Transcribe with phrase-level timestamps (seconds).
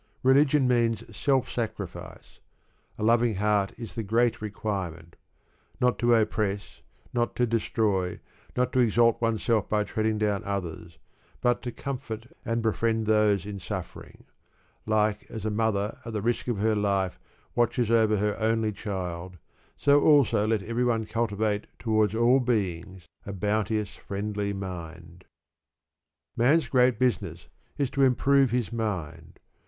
[0.23, 2.39] Religion means self sacrifice.
[2.97, 5.15] A loving heart is the great requirement:
[5.79, 6.81] not to oppress,
[7.13, 8.19] not to destroy,
[8.57, 10.97] not to exalt oneself by treading down others;
[11.39, 14.23] but to comfort and befriend those in suffering.
[14.87, 17.19] Like as a mother at the risk of her life
[17.53, 19.37] watches over her only child,
[19.77, 25.25] so also let every one cultivate towards all beings a bounteous friendly mind.
[26.35, 29.37] Man's great business is to improve his mind.